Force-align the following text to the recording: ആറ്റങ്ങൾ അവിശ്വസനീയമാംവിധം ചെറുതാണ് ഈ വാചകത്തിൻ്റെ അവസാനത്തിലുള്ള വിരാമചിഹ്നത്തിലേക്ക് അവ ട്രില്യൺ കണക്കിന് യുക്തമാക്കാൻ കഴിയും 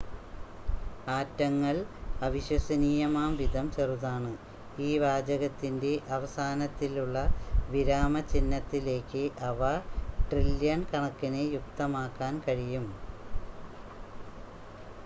ആറ്റങ്ങൾ 1.07 1.75
അവിശ്വസനീയമാംവിധം 2.21 3.65
ചെറുതാണ് 3.75 4.31
ഈ 4.79 4.97
വാചകത്തിൻ്റെ 4.97 5.93
അവസാനത്തിലുള്ള 6.17 7.19
വിരാമചിഹ്നത്തിലേക്ക് 7.69 9.23
അവ 9.51 9.61
ട്രില്യൺ 10.31 10.81
കണക്കിന് 10.91 11.43
യുക്തമാക്കാൻ 11.55 12.35
കഴിയും 12.47 12.87